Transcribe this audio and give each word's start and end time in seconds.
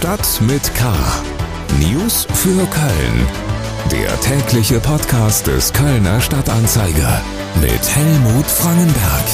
Stadt 0.00 0.40
mit 0.40 0.74
K. 0.76 0.94
News 1.78 2.26
für 2.32 2.66
Köln. 2.68 3.26
Der 3.92 4.18
tägliche 4.22 4.80
Podcast 4.80 5.46
des 5.46 5.74
Kölner 5.74 6.22
Stadtanzeiger 6.22 7.20
mit 7.60 7.94
Helmut 7.94 8.46
Frangenberg. 8.46 9.24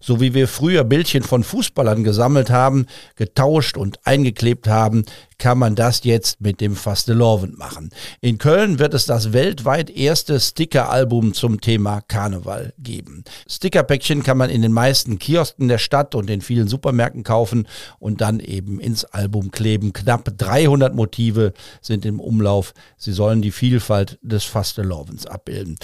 So 0.00 0.20
wie 0.20 0.34
wir 0.34 0.48
früher 0.48 0.84
Bildchen 0.84 1.22
von 1.22 1.44
Fußballern 1.44 2.04
gesammelt 2.04 2.50
haben, 2.50 2.86
getauscht 3.16 3.76
und 3.76 3.98
eingeklebt 4.04 4.68
haben, 4.68 5.04
kann 5.38 5.58
man 5.58 5.74
das 5.74 6.02
jetzt 6.04 6.40
mit 6.40 6.60
dem 6.60 6.76
Fastelovend 6.76 7.58
machen. 7.58 7.90
In 8.20 8.38
Köln 8.38 8.78
wird 8.78 8.94
es 8.94 9.06
das 9.06 9.32
weltweit 9.32 9.90
erste 9.90 10.40
Sticker-Album 10.40 11.34
zum 11.34 11.60
Thema 11.60 12.00
Karneval 12.00 12.72
geben. 12.78 13.24
Stickerpäckchen 13.48 14.22
kann 14.22 14.38
man 14.38 14.50
in 14.50 14.62
den 14.62 14.72
meisten 14.72 15.18
Kiosken 15.18 15.68
der 15.68 15.78
Stadt 15.78 16.14
und 16.14 16.30
in 16.30 16.40
vielen 16.40 16.68
Supermärkten 16.68 17.22
kaufen 17.22 17.68
und 17.98 18.20
dann 18.20 18.40
eben 18.40 18.80
ins 18.80 19.04
Album 19.04 19.50
kleben. 19.50 19.92
Knapp 19.92 20.32
300 20.36 20.94
Motive 20.94 21.52
sind 21.82 22.06
im 22.06 22.20
Umlauf. 22.20 22.72
Sie 22.96 23.12
sollen 23.12 23.42
die 23.42 23.50
Vielfalt 23.50 24.18
des 24.22 24.44
Fastelovens 24.44 25.26
abbilden. 25.26 25.76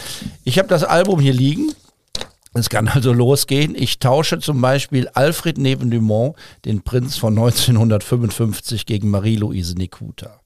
Ich 0.44 0.58
habe 0.58 0.68
das 0.68 0.84
Album 0.84 1.20
hier 1.20 1.34
liegen. 1.34 1.72
Es 2.54 2.68
kann 2.68 2.88
also 2.88 3.12
losgehen. 3.12 3.74
Ich 3.74 3.98
tausche 3.98 4.38
zum 4.38 4.60
Beispiel 4.60 5.08
Alfred 5.08 5.58
Neven 5.58 5.90
Dumont, 5.90 6.36
den 6.64 6.82
Prinz 6.82 7.16
von 7.16 7.32
1955, 7.32 8.84
gegen 8.84 9.08
Marie-Louise 9.08 9.74
Nikuta. 9.74 10.40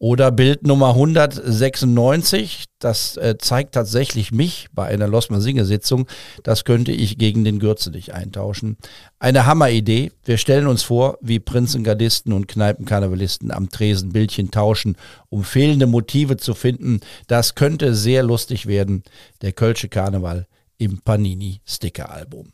Oder 0.00 0.30
Bild 0.30 0.64
Nummer 0.64 0.90
196, 0.90 2.66
das 2.78 3.16
äh, 3.16 3.36
zeigt 3.36 3.74
tatsächlich 3.74 4.30
mich 4.30 4.68
bei 4.72 4.86
einer 4.86 5.08
Losmer 5.08 5.40
Singer-Sitzung. 5.40 6.06
Das 6.44 6.64
könnte 6.64 6.92
ich 6.92 7.18
gegen 7.18 7.42
den 7.42 7.58
Gürzenich 7.58 8.14
eintauschen. 8.14 8.76
Eine 9.18 9.44
Hammeridee. 9.44 10.12
Wir 10.24 10.38
stellen 10.38 10.68
uns 10.68 10.84
vor, 10.84 11.18
wie 11.20 11.40
Prinzengardisten 11.40 12.32
und 12.32 12.46
Kneipenkarnevalisten 12.46 13.50
am 13.50 13.70
Tresen 13.70 14.12
Bildchen 14.12 14.52
tauschen, 14.52 14.96
um 15.30 15.42
fehlende 15.42 15.88
Motive 15.88 16.36
zu 16.36 16.54
finden. 16.54 17.00
Das 17.26 17.56
könnte 17.56 17.96
sehr 17.96 18.22
lustig 18.22 18.66
werden. 18.66 19.02
Der 19.42 19.50
Kölsche 19.50 19.88
Karneval 19.88 20.46
im 20.78 21.00
Panini 21.02 21.60
Sticker 21.66 22.10
Album. 22.10 22.52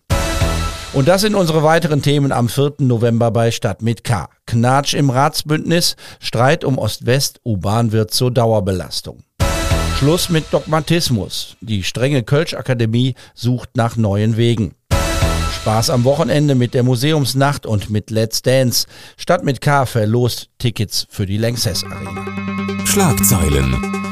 Und 0.92 1.08
das 1.08 1.22
sind 1.22 1.34
unsere 1.34 1.62
weiteren 1.62 2.02
Themen 2.02 2.30
am 2.30 2.48
4. 2.48 2.74
November 2.78 3.30
bei 3.30 3.50
Stadt 3.50 3.82
mit 3.82 4.04
K. 4.04 4.28
Knatsch 4.46 4.94
im 4.94 5.10
Ratsbündnis, 5.10 5.96
Streit 6.20 6.64
um 6.64 6.78
Ost-West, 6.78 7.40
U-Bahn 7.44 7.92
wird 7.92 8.12
zur 8.12 8.30
Dauerbelastung. 8.30 9.24
Schluss 9.98 10.28
mit 10.28 10.52
Dogmatismus. 10.52 11.56
Die 11.60 11.82
strenge 11.82 12.22
Kölsch-Akademie 12.22 13.14
sucht 13.34 13.70
nach 13.76 13.96
neuen 13.96 14.36
Wegen. 14.36 14.74
Spaß 15.54 15.90
am 15.90 16.04
Wochenende 16.04 16.54
mit 16.54 16.74
der 16.74 16.82
Museumsnacht 16.82 17.64
und 17.64 17.90
mit 17.90 18.10
Let's 18.10 18.42
Dance. 18.42 18.86
Stadt 19.16 19.44
mit 19.44 19.60
K 19.60 19.86
verlost 19.86 20.50
Tickets 20.58 21.06
für 21.08 21.26
die 21.26 21.38
Lanxess 21.38 21.84
Arena. 21.84 22.26
Schlagzeilen. 22.84 24.03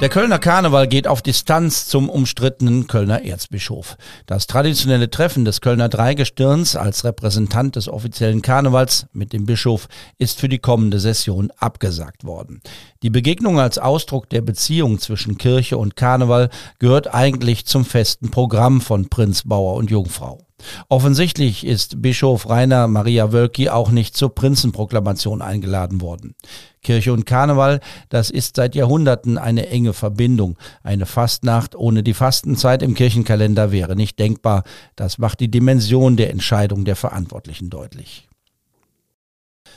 Der 0.00 0.08
Kölner 0.08 0.38
Karneval 0.38 0.88
geht 0.88 1.06
auf 1.06 1.20
Distanz 1.20 1.86
zum 1.86 2.08
umstrittenen 2.08 2.86
Kölner 2.86 3.22
Erzbischof. 3.22 3.98
Das 4.24 4.46
traditionelle 4.46 5.10
Treffen 5.10 5.44
des 5.44 5.60
Kölner 5.60 5.90
Dreigestirns 5.90 6.74
als 6.74 7.04
Repräsentant 7.04 7.76
des 7.76 7.86
offiziellen 7.86 8.40
Karnevals 8.40 9.04
mit 9.12 9.34
dem 9.34 9.44
Bischof 9.44 9.88
ist 10.16 10.40
für 10.40 10.48
die 10.48 10.58
kommende 10.58 11.00
Session 11.00 11.52
abgesagt 11.58 12.24
worden. 12.24 12.62
Die 13.02 13.10
Begegnung 13.10 13.60
als 13.60 13.76
Ausdruck 13.76 14.30
der 14.30 14.40
Beziehung 14.40 14.98
zwischen 15.00 15.36
Kirche 15.36 15.76
und 15.76 15.96
Karneval 15.96 16.48
gehört 16.78 17.12
eigentlich 17.12 17.66
zum 17.66 17.84
festen 17.84 18.30
Programm 18.30 18.80
von 18.80 19.10
Prinz 19.10 19.42
Bauer 19.42 19.74
und 19.74 19.90
Jungfrau. 19.90 20.38
Offensichtlich 20.88 21.66
ist 21.66 22.02
Bischof 22.02 22.48
Rainer 22.48 22.88
Maria 22.88 23.32
Wölki 23.32 23.68
auch 23.68 23.90
nicht 23.90 24.16
zur 24.16 24.34
Prinzenproklamation 24.34 25.42
eingeladen 25.42 26.00
worden. 26.00 26.34
Kirche 26.82 27.12
und 27.12 27.26
Karneval, 27.26 27.80
das 28.08 28.30
ist 28.30 28.56
seit 28.56 28.74
Jahrhunderten 28.74 29.36
eine 29.36 29.68
enge 29.68 29.92
Verbindung. 29.92 30.56
Eine 30.82 31.06
Fastnacht 31.06 31.74
ohne 31.76 32.02
die 32.02 32.14
Fastenzeit 32.14 32.82
im 32.82 32.94
Kirchenkalender 32.94 33.70
wäre 33.70 33.96
nicht 33.96 34.18
denkbar. 34.18 34.64
Das 34.96 35.18
macht 35.18 35.40
die 35.40 35.50
Dimension 35.50 36.16
der 36.16 36.30
Entscheidung 36.30 36.84
der 36.84 36.96
Verantwortlichen 36.96 37.68
deutlich. 37.68 38.29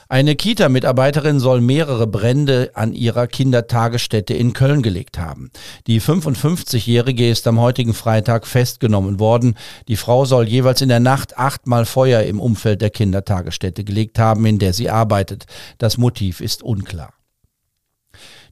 Eine 0.10 0.36
Kita-Mitarbeiterin 0.36 1.40
soll 1.40 1.62
mehrere 1.62 2.08
Brände 2.08 2.72
an 2.76 2.94
ihrer 2.94 3.28
Kindertagesstätte 3.28 4.34
in 4.34 4.54
Köln 4.54 4.84
gelegt 4.84 5.18
haben. 5.18 5.50
Die 5.88 6.02
55-Jährige 6.02 7.30
ist 7.30 7.48
am 7.48 7.60
heutigen 7.60 7.94
Freitag 7.94 8.46
festgenommen 8.46 9.20
worden. 9.20 9.56
Die 9.88 9.96
Frau 9.96 10.26
soll 10.26 10.48
jeweils 10.48 10.82
in 10.82 10.90
der 10.90 11.00
Nacht 11.00 11.38
achtmal 11.38 11.86
Feuer 11.86 12.22
im 12.24 12.40
Umfeld 12.40 12.82
der 12.82 12.90
Kindertagesstätte 12.90 13.84
gelegt 13.84 14.20
haben, 14.20 14.46
in 14.46 14.60
der 14.60 14.74
sie 14.74 14.90
arbeitet. 14.90 15.46
Das 15.78 15.98
Motiv 15.98 16.42
ist 16.42 16.64
unklar. 16.64 17.14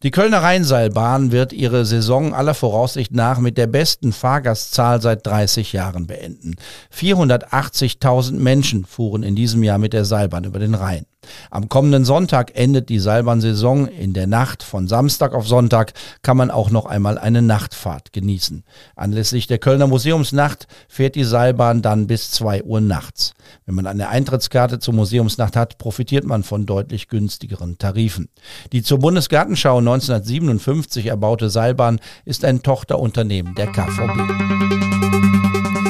Die 0.04 0.10
Kölner 0.10 0.42
Rheinseilbahn 0.42 1.32
wird 1.32 1.54
ihre 1.54 1.86
Saison 1.86 2.34
aller 2.34 2.56
Voraussicht 2.56 3.14
nach 3.14 3.38
mit 3.38 3.56
der 3.60 3.68
besten 3.68 4.14
Fahrgastzahl 4.14 5.00
seit 5.00 5.28
30 5.28 5.74
Jahren 5.74 6.08
beenden. 6.08 6.56
480.000 6.92 8.32
Menschen 8.32 8.86
fuhren 8.86 9.22
in 9.22 9.36
diesem 9.36 9.62
Jahr 9.62 9.78
mit 9.78 9.94
der 9.94 10.06
Seilbahn 10.06 10.44
über 10.44 10.58
den 10.58 10.74
Rhein. 10.74 11.06
Am 11.50 11.70
kommenden 11.70 12.06
Sonntag 12.06 12.52
endet 12.56 12.90
die 12.90 13.00
Seilbahnsaison. 13.00 13.88
In 13.88 14.14
der 14.14 14.28
Nacht 14.28 14.64
von 14.64 14.88
Samstag 14.88 15.34
auf 15.34 15.48
Sonntag 15.48 15.94
kann 16.22 16.38
man 16.38 16.52
auch 16.52 16.70
noch 16.70 16.86
einmal 16.86 17.18
eine 17.18 17.42
Nachtfahrt 17.42 18.14
genießen. 18.14 18.64
Anlässlich 18.96 19.48
der 19.48 19.60
Kölner 19.60 19.88
Museumsnacht 19.88 20.68
fährt 20.88 21.16
die 21.16 21.24
Seilbahn 21.24 21.82
dann 21.82 22.08
bis 22.08 22.32
2 22.32 22.64
Uhr 22.64 22.82
nachts. 22.82 23.34
Wenn 23.66 23.76
man 23.76 23.88
eine 23.88 24.10
Eintrittskarte 24.10 24.80
zur 24.80 24.94
Museumsnacht 24.94 25.56
hat, 25.56 25.78
profitiert 25.78 26.26
man 26.26 26.44
von 26.44 26.66
deutlich 26.66 27.08
günstigeren 27.08 27.78
Tarifen. 27.78 28.30
Die 28.72 28.84
zur 28.84 29.00
Bundesgartenschau 29.00 29.78
1957 29.78 31.08
erbaute 31.08 31.50
Seilbahn 31.50 32.00
ist 32.26 32.46
ein 32.46 32.64
Tochterunternehmen 32.64 33.56
der 33.56 33.68
KVB. 33.68 35.81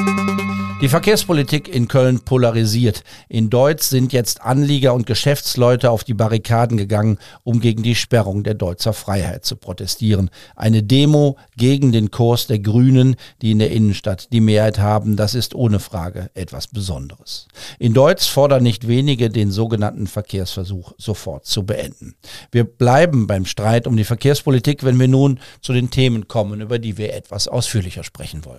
Die 0.82 0.88
Verkehrspolitik 0.88 1.72
in 1.72 1.86
Köln 1.86 2.22
polarisiert. 2.22 3.04
In 3.28 3.50
Deutsch 3.50 3.84
sind 3.84 4.12
jetzt 4.12 4.42
Anlieger 4.42 4.94
und 4.94 5.06
Geschäftsleute 5.06 5.92
auf 5.92 6.02
die 6.02 6.12
Barrikaden 6.12 6.76
gegangen, 6.76 7.18
um 7.44 7.60
gegen 7.60 7.84
die 7.84 7.94
Sperrung 7.94 8.42
der 8.42 8.54
Deutzer 8.54 8.92
Freiheit 8.92 9.44
zu 9.44 9.54
protestieren. 9.54 10.28
Eine 10.56 10.82
Demo 10.82 11.36
gegen 11.56 11.92
den 11.92 12.10
Kurs 12.10 12.48
der 12.48 12.58
Grünen, 12.58 13.14
die 13.42 13.52
in 13.52 13.60
der 13.60 13.70
Innenstadt 13.70 14.32
die 14.32 14.40
Mehrheit 14.40 14.80
haben, 14.80 15.14
das 15.14 15.36
ist 15.36 15.54
ohne 15.54 15.78
Frage 15.78 16.30
etwas 16.34 16.66
Besonderes. 16.66 17.46
In 17.78 17.94
Deutsch 17.94 18.28
fordern 18.28 18.64
nicht 18.64 18.88
wenige, 18.88 19.30
den 19.30 19.52
sogenannten 19.52 20.08
Verkehrsversuch 20.08 20.94
sofort 20.98 21.46
zu 21.46 21.62
beenden. 21.62 22.16
Wir 22.50 22.64
bleiben 22.64 23.28
beim 23.28 23.46
Streit 23.46 23.86
um 23.86 23.96
die 23.96 24.02
Verkehrspolitik, 24.02 24.82
wenn 24.82 24.98
wir 24.98 25.06
nun 25.06 25.38
zu 25.60 25.72
den 25.72 25.90
Themen 25.90 26.26
kommen, 26.26 26.60
über 26.60 26.80
die 26.80 26.98
wir 26.98 27.14
etwas 27.14 27.46
ausführlicher 27.46 28.02
sprechen 28.02 28.44
wollen. 28.44 28.58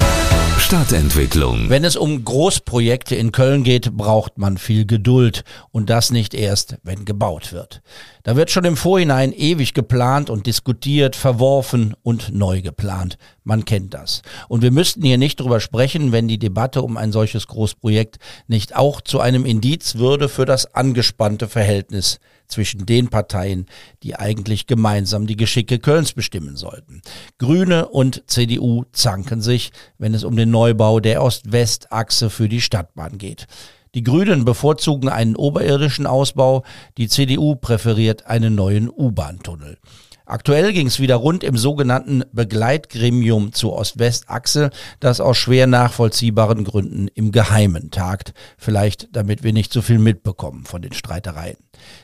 Stadtentwicklung. 0.57 1.69
Wenn 1.69 1.83
es 1.83 1.97
um 1.97 2.12
Großprojekte 2.21 3.15
in 3.15 3.31
Köln 3.31 3.63
geht, 3.63 3.95
braucht 3.95 4.37
man 4.37 4.57
viel 4.57 4.85
Geduld 4.85 5.43
und 5.71 5.89
das 5.89 6.11
nicht 6.11 6.33
erst, 6.33 6.77
wenn 6.83 7.05
gebaut 7.05 7.53
wird. 7.53 7.81
Da 8.23 8.35
wird 8.35 8.51
schon 8.51 8.65
im 8.65 8.77
Vorhinein 8.77 9.33
ewig 9.33 9.73
geplant 9.73 10.29
und 10.29 10.45
diskutiert, 10.45 11.15
verworfen 11.15 11.95
und 12.03 12.33
neu 12.33 12.61
geplant. 12.61 13.17
Man 13.43 13.65
kennt 13.65 13.93
das. 13.93 14.21
Und 14.47 14.61
wir 14.61 14.71
müssten 14.71 15.03
hier 15.03 15.17
nicht 15.17 15.39
drüber 15.39 15.59
sprechen, 15.59 16.11
wenn 16.11 16.27
die 16.27 16.39
Debatte 16.39 16.81
um 16.81 16.97
ein 16.97 17.11
solches 17.11 17.47
Großprojekt 17.47 18.17
nicht 18.47 18.75
auch 18.75 19.01
zu 19.01 19.19
einem 19.19 19.45
Indiz 19.45 19.95
würde 19.95 20.29
für 20.29 20.45
das 20.45 20.73
angespannte 20.75 21.47
Verhältnis 21.47 22.19
zwischen 22.47 22.85
den 22.85 23.09
Parteien, 23.09 23.65
die 24.03 24.15
eigentlich 24.15 24.67
gemeinsam 24.67 25.27
die 25.27 25.35
Geschicke 25.35 25.79
Kölns 25.79 26.13
bestimmen 26.13 26.55
sollten. 26.55 27.01
Grüne 27.39 27.89
und 27.89 28.23
CDU 28.27 28.83
zanken 28.91 29.41
sich, 29.41 29.71
wenn 29.97 30.13
es 30.13 30.23
um 30.23 30.35
den 30.35 30.51
Neubau 30.51 30.99
der 30.99 31.23
Ost-West-Achse 31.23 32.02
für 32.11 32.49
die 32.49 32.61
Stadtbahn 32.61 33.17
geht. 33.17 33.47
Die 33.95 34.03
Grünen 34.03 34.43
bevorzugen 34.43 35.09
einen 35.09 35.35
oberirdischen 35.35 36.07
Ausbau, 36.07 36.63
die 36.97 37.07
CDU 37.07 37.55
präferiert 37.55 38.25
einen 38.25 38.55
neuen 38.55 38.89
U-Bahn-Tunnel. 38.89 39.77
Aktuell 40.25 40.71
ging 40.71 40.87
es 40.87 41.01
wieder 41.01 41.17
rund 41.17 41.43
im 41.43 41.57
sogenannten 41.57 42.23
Begleitgremium 42.31 43.51
zur 43.51 43.73
Ost-West-Achse, 43.73 44.69
das 45.01 45.19
aus 45.19 45.37
schwer 45.37 45.67
nachvollziehbaren 45.67 46.63
Gründen 46.63 47.09
im 47.09 47.33
Geheimen 47.33 47.91
tagt. 47.91 48.33
Vielleicht 48.57 49.09
damit 49.11 49.43
wir 49.43 49.51
nicht 49.51 49.73
so 49.73 49.81
viel 49.81 49.99
mitbekommen 49.99 50.63
von 50.63 50.81
den 50.81 50.93
Streitereien. 50.93 51.57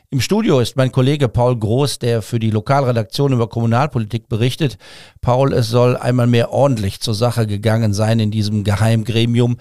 Im 0.10 0.20
Studio 0.20 0.60
ist 0.60 0.76
mein 0.76 0.92
Kollege 0.92 1.30
Paul 1.30 1.58
Groß, 1.58 2.00
der 2.00 2.22
für 2.22 2.40
die 2.40 2.52
Lokalredaktion 2.52 3.32
über 3.32 3.48
Kommunalpolitik 3.48 4.28
berichtet. 4.28 4.78
Paul, 5.22 5.54
es 5.54 5.70
soll 5.70 5.96
einmal 5.96 6.28
mehr 6.28 6.52
ordentlich 6.52 7.00
zur 7.00 7.14
Sache 7.16 7.48
gegangen 7.48 7.94
sein 7.94 8.20
in 8.20 8.32
diesem 8.32 8.66
Geheimgremium. 8.66 9.56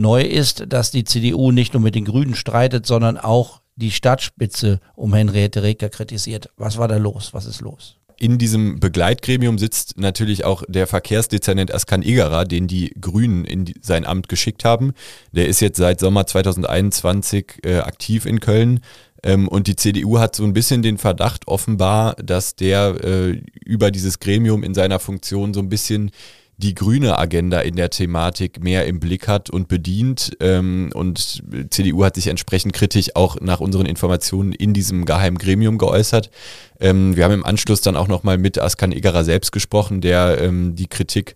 Neu 0.00 0.22
ist, 0.22 0.64
dass 0.68 0.90
die 0.90 1.04
CDU 1.04 1.52
nicht 1.52 1.74
nur 1.74 1.82
mit 1.82 1.94
den 1.94 2.06
Grünen 2.06 2.34
streitet, 2.34 2.86
sondern 2.86 3.18
auch 3.18 3.60
die 3.76 3.90
Stadtspitze 3.90 4.80
um 4.94 5.14
Henriette 5.14 5.62
Reker 5.62 5.90
kritisiert. 5.90 6.48
Was 6.56 6.78
war 6.78 6.88
da 6.88 6.96
los? 6.96 7.34
Was 7.34 7.46
ist 7.46 7.60
los? 7.60 7.96
in 8.20 8.36
diesem 8.36 8.80
Begleitgremium 8.80 9.56
sitzt 9.56 9.98
natürlich 9.98 10.44
auch 10.44 10.62
der 10.68 10.86
Verkehrsdezernent 10.86 11.72
Askan 11.72 12.02
Egerer, 12.02 12.44
den 12.44 12.68
die 12.68 12.94
Grünen 13.00 13.46
in 13.46 13.72
sein 13.80 14.04
Amt 14.04 14.28
geschickt 14.28 14.62
haben. 14.62 14.92
Der 15.32 15.48
ist 15.48 15.60
jetzt 15.60 15.78
seit 15.78 16.00
Sommer 16.00 16.26
2021 16.26 17.60
äh, 17.64 17.78
aktiv 17.78 18.26
in 18.26 18.40
Köln. 18.40 18.80
Ähm, 19.22 19.48
und 19.48 19.68
die 19.68 19.76
CDU 19.76 20.18
hat 20.18 20.36
so 20.36 20.44
ein 20.44 20.52
bisschen 20.52 20.82
den 20.82 20.98
Verdacht 20.98 21.48
offenbar, 21.48 22.14
dass 22.16 22.56
der 22.56 23.02
äh, 23.02 23.42
über 23.64 23.90
dieses 23.90 24.18
Gremium 24.18 24.64
in 24.64 24.74
seiner 24.74 24.98
Funktion 24.98 25.54
so 25.54 25.60
ein 25.60 25.70
bisschen 25.70 26.10
die 26.60 26.74
grüne 26.74 27.18
Agenda 27.18 27.60
in 27.60 27.74
der 27.74 27.90
Thematik 27.90 28.62
mehr 28.62 28.86
im 28.86 29.00
Blick 29.00 29.26
hat 29.28 29.50
und 29.50 29.68
bedient. 29.68 30.36
Ähm, 30.40 30.90
und 30.94 31.42
CDU 31.70 32.04
hat 32.04 32.14
sich 32.14 32.26
entsprechend 32.26 32.72
kritisch 32.74 33.16
auch 33.16 33.40
nach 33.40 33.60
unseren 33.60 33.86
Informationen 33.86 34.52
in 34.52 34.74
diesem 34.74 35.06
geheimen 35.06 35.38
Gremium 35.38 35.78
geäußert. 35.78 36.30
Ähm, 36.78 37.16
wir 37.16 37.24
haben 37.24 37.34
im 37.34 37.46
Anschluss 37.46 37.80
dann 37.80 37.96
auch 37.96 38.08
nochmal 38.08 38.38
mit 38.38 38.58
Askan 38.58 38.92
Egerer 38.92 39.24
selbst 39.24 39.52
gesprochen, 39.52 40.00
der 40.00 40.40
ähm, 40.40 40.76
die 40.76 40.86
Kritik 40.86 41.34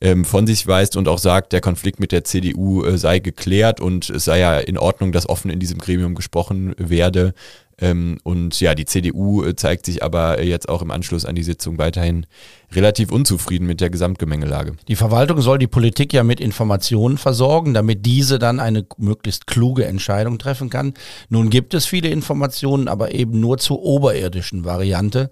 ähm, 0.00 0.24
von 0.24 0.46
sich 0.46 0.66
weist 0.66 0.96
und 0.96 1.08
auch 1.08 1.18
sagt, 1.18 1.52
der 1.52 1.60
Konflikt 1.60 2.00
mit 2.00 2.12
der 2.12 2.24
CDU 2.24 2.84
äh, 2.84 2.98
sei 2.98 3.18
geklärt 3.18 3.80
und 3.80 4.10
es 4.10 4.26
sei 4.26 4.40
ja 4.40 4.58
in 4.58 4.76
Ordnung, 4.76 5.12
dass 5.12 5.28
offen 5.28 5.50
in 5.50 5.58
diesem 5.58 5.78
Gremium 5.78 6.14
gesprochen 6.14 6.74
werde. 6.76 7.34
Ähm, 7.78 8.18
und 8.22 8.58
ja, 8.60 8.74
die 8.74 8.86
CDU 8.86 9.44
äh, 9.44 9.54
zeigt 9.54 9.84
sich 9.84 10.02
aber 10.02 10.42
jetzt 10.42 10.68
auch 10.68 10.80
im 10.80 10.90
Anschluss 10.90 11.26
an 11.26 11.34
die 11.34 11.42
Sitzung 11.42 11.76
weiterhin 11.76 12.26
relativ 12.72 13.12
unzufrieden 13.12 13.66
mit 13.66 13.82
der 13.82 13.90
Gesamtgemengelage. 13.90 14.76
Die 14.88 14.96
Verwaltung 14.96 15.42
soll 15.42 15.58
die 15.58 15.66
Politik 15.66 16.12
ja 16.14 16.24
mit 16.24 16.40
Informationen 16.40 17.18
versorgen, 17.18 17.74
damit 17.74 18.06
diese 18.06 18.38
dann 18.38 18.60
eine 18.60 18.86
möglichst 18.96 19.46
kluge 19.46 19.84
Entscheidung 19.84 20.38
treffen 20.38 20.70
kann. 20.70 20.94
Nun 21.28 21.50
gibt 21.50 21.74
es 21.74 21.84
viele 21.84 22.08
Informationen, 22.08 22.88
aber 22.88 23.14
eben 23.14 23.40
nur 23.40 23.58
zur 23.58 23.82
oberirdischen 23.82 24.64
Variante. 24.64 25.28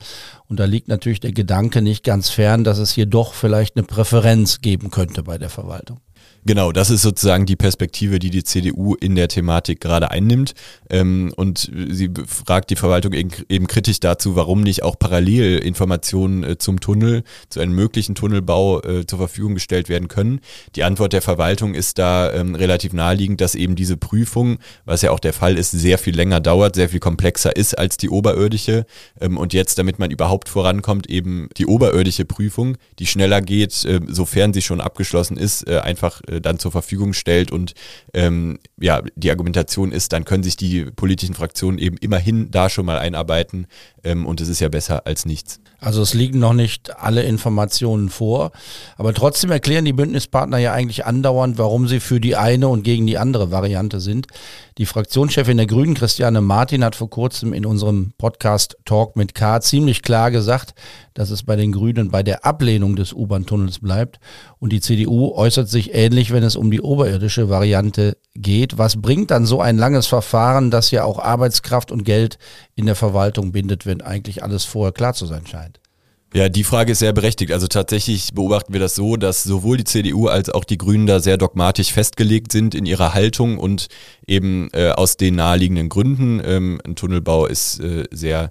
Und 0.46 0.60
da 0.60 0.66
liegt 0.66 0.88
natürlich 0.88 1.20
der 1.20 1.32
Gedanke 1.32 1.80
nicht 1.80 2.04
ganz 2.04 2.28
fern, 2.28 2.62
dass 2.62 2.78
es 2.78 2.92
hier 2.92 3.06
doch 3.06 3.32
vielleicht 3.32 3.76
eine 3.76 3.86
Präferenz 3.86 4.60
geben 4.60 4.90
könnte 4.90 5.22
bei 5.22 5.38
der 5.38 5.50
Verwaltung. 5.50 5.98
Genau, 6.46 6.72
das 6.72 6.90
ist 6.90 7.00
sozusagen 7.00 7.46
die 7.46 7.56
Perspektive, 7.56 8.18
die 8.18 8.28
die 8.28 8.44
CDU 8.44 8.94
in 8.94 9.14
der 9.14 9.28
Thematik 9.28 9.80
gerade 9.80 10.10
einnimmt. 10.10 10.52
Ähm, 10.90 11.32
und 11.36 11.70
sie 11.88 12.10
fragt 12.26 12.68
die 12.68 12.76
Verwaltung 12.76 13.14
eben, 13.14 13.66
kritisch 13.66 13.98
dazu, 13.98 14.36
warum 14.36 14.62
nicht 14.62 14.82
auch 14.82 14.98
parallel 14.98 15.58
Informationen 15.58 16.44
äh, 16.44 16.58
zum 16.58 16.80
Tunnel, 16.80 17.24
zu 17.48 17.60
einem 17.60 17.74
möglichen 17.74 18.14
Tunnelbau 18.14 18.82
äh, 18.82 19.06
zur 19.06 19.20
Verfügung 19.20 19.54
gestellt 19.54 19.88
werden 19.88 20.08
können. 20.08 20.40
Die 20.76 20.84
Antwort 20.84 21.14
der 21.14 21.22
Verwaltung 21.22 21.74
ist 21.74 21.98
da 21.98 22.30
ähm, 22.32 22.54
relativ 22.54 22.92
naheliegend, 22.92 23.40
dass 23.40 23.54
eben 23.54 23.74
diese 23.74 23.96
Prüfung, 23.96 24.58
was 24.84 25.00
ja 25.00 25.12
auch 25.12 25.20
der 25.20 25.32
Fall 25.32 25.56
ist, 25.56 25.70
sehr 25.70 25.96
viel 25.96 26.14
länger 26.14 26.40
dauert, 26.40 26.74
sehr 26.74 26.90
viel 26.90 27.00
komplexer 27.00 27.56
ist 27.56 27.78
als 27.78 27.96
die 27.96 28.10
oberirdische. 28.10 28.84
Ähm, 29.18 29.38
und 29.38 29.54
jetzt, 29.54 29.78
damit 29.78 29.98
man 29.98 30.10
überhaupt 30.10 30.50
vorankommt, 30.50 31.08
eben 31.08 31.48
die 31.56 31.64
oberirdische 31.64 32.26
Prüfung, 32.26 32.76
die 32.98 33.06
schneller 33.06 33.40
geht, 33.40 33.86
äh, 33.86 34.00
sofern 34.08 34.52
sie 34.52 34.60
schon 34.62 34.82
abgeschlossen 34.82 35.38
ist, 35.38 35.66
äh, 35.66 35.78
einfach 36.14 36.20
äh, 36.28 36.40
dann 36.40 36.58
zur 36.58 36.72
Verfügung 36.72 37.12
stellt. 37.12 37.50
Und 37.50 37.74
ähm, 38.12 38.58
ja, 38.80 39.02
die 39.16 39.30
Argumentation 39.30 39.92
ist, 39.92 40.12
dann 40.12 40.24
können 40.24 40.42
sich 40.42 40.56
die 40.56 40.84
politischen 40.84 41.34
Fraktionen 41.34 41.78
eben 41.78 41.96
immerhin 41.98 42.50
da 42.50 42.68
schon 42.68 42.86
mal 42.86 42.98
einarbeiten. 42.98 43.66
Ähm, 44.02 44.26
und 44.26 44.40
es 44.40 44.48
ist 44.48 44.60
ja 44.60 44.68
besser 44.68 45.06
als 45.06 45.24
nichts. 45.26 45.60
Also 45.80 46.00
es 46.00 46.14
liegen 46.14 46.38
noch 46.38 46.54
nicht 46.54 46.96
alle 46.98 47.22
Informationen 47.24 48.08
vor. 48.08 48.52
Aber 48.96 49.12
trotzdem 49.12 49.50
erklären 49.50 49.84
die 49.84 49.92
Bündnispartner 49.92 50.58
ja 50.58 50.72
eigentlich 50.72 51.04
andauernd, 51.04 51.58
warum 51.58 51.88
sie 51.88 52.00
für 52.00 52.20
die 52.20 52.36
eine 52.36 52.68
und 52.68 52.84
gegen 52.84 53.06
die 53.06 53.18
andere 53.18 53.50
Variante 53.50 54.00
sind. 54.00 54.28
Die 54.78 54.86
Fraktionschefin 54.86 55.56
der 55.56 55.66
Grünen, 55.66 55.94
Christiane 55.94 56.40
Martin, 56.40 56.82
hat 56.84 56.96
vor 56.96 57.10
kurzem 57.10 57.52
in 57.52 57.66
unserem 57.66 58.12
Podcast 58.18 58.76
Talk 58.84 59.14
mit 59.14 59.34
K 59.34 59.60
ziemlich 59.60 60.02
klar 60.02 60.30
gesagt, 60.30 60.74
dass 61.12 61.30
es 61.30 61.42
bei 61.44 61.54
den 61.54 61.70
Grünen 61.70 62.10
bei 62.10 62.22
der 62.22 62.44
Ablehnung 62.44 62.96
des 62.96 63.12
U-Bahn-Tunnels 63.12 63.78
bleibt. 63.78 64.18
Und 64.58 64.72
die 64.72 64.80
CDU 64.80 65.32
äußert 65.34 65.68
sich 65.68 65.94
ähnlich, 66.04 66.32
wenn 66.32 66.42
es 66.42 66.56
um 66.56 66.70
die 66.70 66.80
oberirdische 66.80 67.48
Variante 67.48 68.16
geht. 68.34 68.78
Was 68.78 69.00
bringt 69.00 69.30
dann 69.30 69.46
so 69.46 69.60
ein 69.60 69.78
langes 69.78 70.06
Verfahren, 70.06 70.70
das 70.70 70.90
ja 70.90 71.04
auch 71.04 71.18
Arbeitskraft 71.18 71.90
und 71.90 72.04
Geld 72.04 72.38
in 72.74 72.86
der 72.86 72.94
Verwaltung 72.94 73.52
bindet, 73.52 73.86
wenn 73.86 74.02
eigentlich 74.02 74.42
alles 74.42 74.64
vorher 74.64 74.92
klar 74.92 75.14
zu 75.14 75.26
sein 75.26 75.46
scheint? 75.46 75.80
Ja, 76.34 76.48
die 76.48 76.64
Frage 76.64 76.92
ist 76.92 76.98
sehr 76.98 77.12
berechtigt. 77.12 77.52
Also 77.52 77.68
tatsächlich 77.68 78.34
beobachten 78.34 78.72
wir 78.72 78.80
das 78.80 78.96
so, 78.96 79.16
dass 79.16 79.44
sowohl 79.44 79.76
die 79.76 79.84
CDU 79.84 80.26
als 80.26 80.50
auch 80.50 80.64
die 80.64 80.78
Grünen 80.78 81.06
da 81.06 81.20
sehr 81.20 81.36
dogmatisch 81.36 81.92
festgelegt 81.92 82.50
sind 82.50 82.74
in 82.74 82.86
ihrer 82.86 83.14
Haltung 83.14 83.56
und 83.56 83.86
eben 84.26 84.68
äh, 84.72 84.90
aus 84.90 85.16
den 85.16 85.36
naheliegenden 85.36 85.88
Gründen. 85.88 86.42
Ähm, 86.44 86.80
ein 86.84 86.96
Tunnelbau 86.96 87.46
ist 87.46 87.78
äh, 87.78 88.04
sehr 88.10 88.50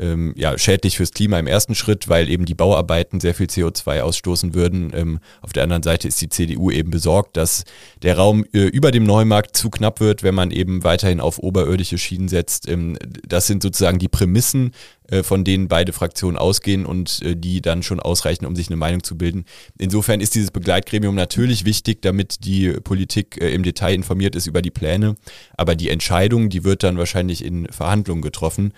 ähm, 0.00 0.32
ja, 0.36 0.56
schädlich 0.58 0.96
fürs 0.96 1.12
Klima 1.12 1.38
im 1.38 1.46
ersten 1.46 1.74
Schritt, 1.74 2.08
weil 2.08 2.28
eben 2.28 2.46
die 2.46 2.54
Bauarbeiten 2.54 3.20
sehr 3.20 3.34
viel 3.34 3.46
CO2 3.46 4.00
ausstoßen 4.00 4.54
würden. 4.54 4.92
Ähm, 4.94 5.20
auf 5.42 5.52
der 5.52 5.62
anderen 5.62 5.82
Seite 5.82 6.08
ist 6.08 6.20
die 6.20 6.28
CDU 6.28 6.70
eben 6.70 6.90
besorgt, 6.90 7.36
dass 7.36 7.64
der 8.02 8.16
Raum 8.16 8.44
äh, 8.52 8.62
über 8.62 8.90
dem 8.90 9.04
Neumarkt 9.04 9.56
zu 9.56 9.70
knapp 9.70 10.00
wird, 10.00 10.22
wenn 10.22 10.34
man 10.34 10.50
eben 10.50 10.82
weiterhin 10.84 11.20
auf 11.20 11.38
oberirdische 11.38 11.98
Schienen 11.98 12.28
setzt. 12.28 12.66
Ähm, 12.68 12.96
das 13.26 13.46
sind 13.46 13.62
sozusagen 13.62 13.98
die 13.98 14.08
Prämissen, 14.08 14.72
äh, 15.10 15.22
von 15.22 15.44
denen 15.44 15.68
beide 15.68 15.92
Fraktionen 15.92 16.38
ausgehen 16.38 16.86
und 16.86 17.20
äh, 17.22 17.36
die 17.36 17.60
dann 17.60 17.82
schon 17.82 18.00
ausreichen, 18.00 18.46
um 18.46 18.56
sich 18.56 18.68
eine 18.68 18.76
Meinung 18.76 19.02
zu 19.02 19.18
bilden. 19.18 19.44
Insofern 19.76 20.20
ist 20.20 20.34
dieses 20.34 20.50
Begleitgremium 20.50 21.14
natürlich 21.14 21.64
wichtig, 21.64 22.00
damit 22.02 22.44
die 22.44 22.72
Politik 22.84 23.40
äh, 23.40 23.52
im 23.52 23.62
Detail 23.62 23.94
informiert 23.94 24.36
ist 24.36 24.46
über 24.46 24.62
die 24.62 24.70
Pläne. 24.70 25.16
Aber 25.56 25.74
die 25.74 25.90
Entscheidung, 25.90 26.48
die 26.48 26.64
wird 26.64 26.84
dann 26.84 26.96
wahrscheinlich 26.96 27.44
in 27.44 27.66
Verhandlungen 27.66 28.22
getroffen. 28.22 28.72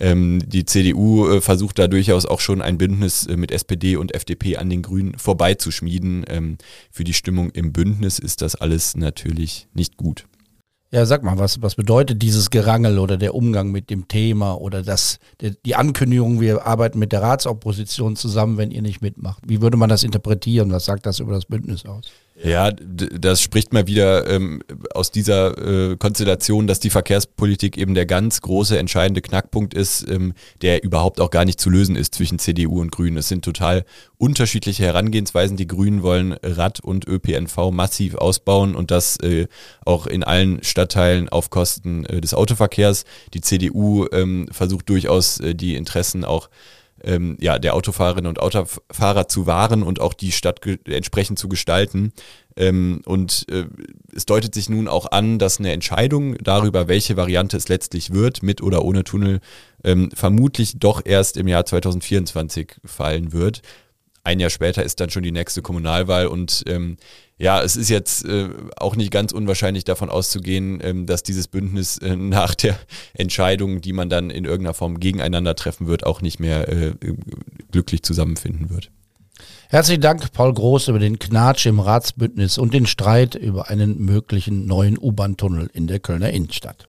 Ähm, 0.00 0.42
die 0.46 0.64
CDU 0.64 1.28
äh, 1.28 1.40
versucht 1.40 1.78
da 1.78 1.86
durchaus 1.86 2.24
auch 2.24 2.40
schon 2.40 2.62
ein 2.62 2.78
Bündnis 2.78 3.26
äh, 3.26 3.36
mit 3.36 3.52
SPD 3.52 3.96
und 3.96 4.14
FDP 4.14 4.56
an 4.56 4.70
den 4.70 4.80
Grünen 4.82 5.16
vorbeizuschmieden. 5.18 6.24
Ähm, 6.26 6.56
für 6.90 7.04
die 7.04 7.12
Stimmung 7.12 7.50
im 7.50 7.72
Bündnis 7.72 8.18
ist 8.18 8.40
das 8.40 8.54
alles 8.54 8.96
natürlich 8.96 9.68
nicht 9.74 9.98
gut. 9.98 10.24
Ja, 10.92 11.06
sag 11.06 11.22
mal, 11.22 11.38
was, 11.38 11.62
was 11.62 11.76
bedeutet 11.76 12.20
dieses 12.20 12.50
Gerangel 12.50 12.98
oder 12.98 13.16
der 13.16 13.36
Umgang 13.36 13.70
mit 13.70 13.90
dem 13.90 14.08
Thema 14.08 14.54
oder 14.54 14.82
das, 14.82 15.20
die 15.40 15.76
Ankündigung, 15.76 16.40
wir 16.40 16.66
arbeiten 16.66 16.98
mit 16.98 17.12
der 17.12 17.22
Ratsopposition 17.22 18.16
zusammen, 18.16 18.56
wenn 18.56 18.72
ihr 18.72 18.82
nicht 18.82 19.00
mitmacht? 19.00 19.40
Wie 19.46 19.62
würde 19.62 19.76
man 19.76 19.88
das 19.88 20.02
interpretieren? 20.02 20.72
Was 20.72 20.86
sagt 20.86 21.06
das 21.06 21.20
über 21.20 21.32
das 21.32 21.44
Bündnis 21.44 21.86
aus? 21.86 22.06
Ja, 22.42 22.70
das 22.72 23.42
spricht 23.42 23.74
mal 23.74 23.86
wieder 23.86 24.26
ähm, 24.26 24.62
aus 24.94 25.10
dieser 25.10 25.90
äh, 25.90 25.96
Konstellation, 25.96 26.66
dass 26.66 26.80
die 26.80 26.88
Verkehrspolitik 26.88 27.76
eben 27.76 27.94
der 27.94 28.06
ganz 28.06 28.40
große, 28.40 28.78
entscheidende 28.78 29.20
Knackpunkt 29.20 29.74
ist, 29.74 30.08
ähm, 30.08 30.32
der 30.62 30.82
überhaupt 30.82 31.20
auch 31.20 31.30
gar 31.30 31.44
nicht 31.44 31.60
zu 31.60 31.68
lösen 31.68 31.96
ist 31.96 32.14
zwischen 32.14 32.38
CDU 32.38 32.80
und 32.80 32.92
Grünen. 32.92 33.18
Es 33.18 33.28
sind 33.28 33.44
total 33.44 33.84
unterschiedliche 34.16 34.84
Herangehensweisen. 34.84 35.58
Die 35.58 35.66
Grünen 35.66 36.02
wollen 36.02 36.32
Rad- 36.42 36.80
und 36.80 37.06
ÖPNV 37.06 37.72
massiv 37.72 38.14
ausbauen 38.14 38.74
und 38.74 38.90
das 38.90 39.18
äh, 39.18 39.46
auch 39.84 40.06
in 40.06 40.24
allen 40.24 40.62
Stadtteilen 40.62 41.28
auf 41.28 41.50
Kosten 41.50 42.06
äh, 42.06 42.22
des 42.22 42.32
Autoverkehrs. 42.32 43.04
Die 43.34 43.42
CDU 43.42 44.06
ähm, 44.12 44.48
versucht 44.50 44.88
durchaus 44.88 45.40
äh, 45.40 45.54
die 45.54 45.74
Interessen 45.74 46.24
auch 46.24 46.48
ähm, 47.04 47.36
ja, 47.40 47.58
der 47.58 47.74
Autofahrerinnen 47.74 48.28
und 48.28 48.40
Autofahrer 48.40 49.28
zu 49.28 49.46
wahren 49.46 49.82
und 49.82 50.00
auch 50.00 50.14
die 50.14 50.32
Stadt 50.32 50.60
entsprechend 50.86 51.38
zu 51.38 51.48
gestalten. 51.48 52.12
Ähm, 52.56 53.02
und 53.06 53.46
äh, 53.50 53.66
es 54.14 54.26
deutet 54.26 54.54
sich 54.54 54.68
nun 54.68 54.88
auch 54.88 55.10
an, 55.10 55.38
dass 55.38 55.58
eine 55.58 55.72
Entscheidung 55.72 56.36
darüber, 56.38 56.88
welche 56.88 57.16
Variante 57.16 57.56
es 57.56 57.68
letztlich 57.68 58.12
wird, 58.12 58.42
mit 58.42 58.62
oder 58.62 58.84
ohne 58.84 59.04
Tunnel, 59.04 59.40
ähm, 59.84 60.10
vermutlich 60.14 60.78
doch 60.78 61.02
erst 61.04 61.36
im 61.36 61.48
Jahr 61.48 61.64
2024 61.64 62.76
fallen 62.84 63.32
wird. 63.32 63.62
Ein 64.22 64.40
Jahr 64.40 64.50
später 64.50 64.82
ist 64.82 65.00
dann 65.00 65.10
schon 65.10 65.22
die 65.22 65.32
nächste 65.32 65.62
Kommunalwahl 65.62 66.26
und 66.26 66.64
ähm, 66.66 66.98
ja, 67.40 67.62
es 67.62 67.74
ist 67.74 67.88
jetzt 67.88 68.26
äh, 68.26 68.50
auch 68.76 68.96
nicht 68.96 69.10
ganz 69.10 69.32
unwahrscheinlich 69.32 69.84
davon 69.84 70.10
auszugehen, 70.10 70.78
ähm, 70.82 71.06
dass 71.06 71.22
dieses 71.22 71.48
Bündnis 71.48 71.96
äh, 71.98 72.14
nach 72.16 72.54
der 72.54 72.78
Entscheidung, 73.14 73.80
die 73.80 73.94
man 73.94 74.10
dann 74.10 74.28
in 74.28 74.44
irgendeiner 74.44 74.74
Form 74.74 75.00
gegeneinander 75.00 75.56
treffen 75.56 75.86
wird, 75.86 76.04
auch 76.04 76.20
nicht 76.20 76.38
mehr 76.38 76.68
äh, 76.68 76.92
glücklich 77.72 78.02
zusammenfinden 78.02 78.68
wird. 78.68 78.90
Herzlichen 79.70 80.02
Dank, 80.02 80.32
Paul 80.32 80.52
Groß, 80.52 80.88
über 80.88 80.98
den 80.98 81.18
Knatsch 81.18 81.64
im 81.64 81.80
Ratsbündnis 81.80 82.58
und 82.58 82.74
den 82.74 82.86
Streit 82.86 83.36
über 83.36 83.70
einen 83.70 84.04
möglichen 84.04 84.66
neuen 84.66 84.98
U-Bahn-Tunnel 84.98 85.70
in 85.72 85.86
der 85.86 85.98
Kölner 85.98 86.30
Innenstadt. 86.30 86.89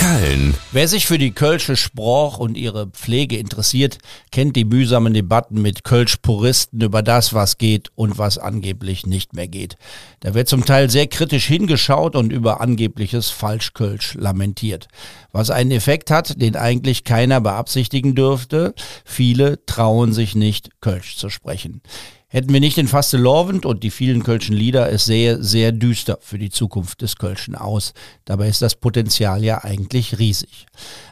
Köln. 0.00 0.54
Wer 0.72 0.88
sich 0.88 1.06
für 1.06 1.18
die 1.18 1.32
Kölsche 1.32 1.76
Sprach 1.76 2.38
und 2.38 2.56
ihre 2.56 2.86
Pflege 2.86 3.36
interessiert, 3.36 3.98
kennt 4.30 4.56
die 4.56 4.64
mühsamen 4.64 5.12
Debatten 5.12 5.60
mit 5.60 5.84
Kölsch-Puristen 5.84 6.80
über 6.80 7.02
das, 7.02 7.34
was 7.34 7.58
geht 7.58 7.90
und 7.96 8.16
was 8.16 8.38
angeblich 8.38 9.04
nicht 9.04 9.34
mehr 9.34 9.46
geht. 9.46 9.76
Da 10.20 10.32
wird 10.32 10.48
zum 10.48 10.64
Teil 10.64 10.88
sehr 10.88 11.06
kritisch 11.06 11.44
hingeschaut 11.44 12.16
und 12.16 12.32
über 12.32 12.62
angebliches 12.62 13.28
Falschkölsch 13.28 14.14
lamentiert. 14.14 14.88
Was 15.32 15.50
einen 15.50 15.70
Effekt 15.70 16.10
hat, 16.10 16.40
den 16.40 16.56
eigentlich 16.56 17.04
keiner 17.04 17.42
beabsichtigen 17.42 18.14
dürfte. 18.14 18.72
Viele 19.04 19.66
trauen 19.66 20.14
sich 20.14 20.34
nicht, 20.34 20.70
Kölsch 20.80 21.18
zu 21.18 21.28
sprechen. 21.28 21.82
Hätten 22.32 22.52
wir 22.52 22.60
nicht 22.60 22.76
den 22.76 22.86
Faste 22.86 23.16
Lorwend 23.16 23.66
und 23.66 23.82
die 23.82 23.90
vielen 23.90 24.22
Kölschen 24.22 24.54
Lieder, 24.54 24.92
es 24.92 25.04
sähe 25.04 25.42
sehr 25.42 25.72
düster 25.72 26.16
für 26.20 26.38
die 26.38 26.50
Zukunft 26.50 27.02
des 27.02 27.16
Kölschen 27.16 27.56
aus. 27.56 27.92
Dabei 28.24 28.46
ist 28.46 28.62
das 28.62 28.76
Potenzial 28.76 29.42
ja 29.42 29.64
eigentlich 29.64 30.20
riesig. 30.20 30.66